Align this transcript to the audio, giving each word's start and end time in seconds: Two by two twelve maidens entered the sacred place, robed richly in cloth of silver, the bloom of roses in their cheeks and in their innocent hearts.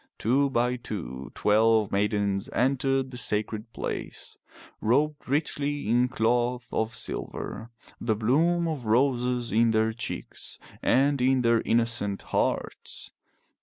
Two 0.17 0.49
by 0.49 0.77
two 0.77 1.31
twelve 1.35 1.91
maidens 1.91 2.49
entered 2.53 3.11
the 3.11 3.19
sacred 3.19 3.71
place, 3.71 4.35
robed 4.81 5.29
richly 5.29 5.87
in 5.87 6.07
cloth 6.07 6.67
of 6.73 6.95
silver, 6.95 7.69
the 7.99 8.15
bloom 8.15 8.67
of 8.67 8.87
roses 8.87 9.51
in 9.51 9.69
their 9.69 9.93
cheeks 9.93 10.57
and 10.81 11.21
in 11.21 11.43
their 11.43 11.61
innocent 11.61 12.23
hearts. 12.33 13.11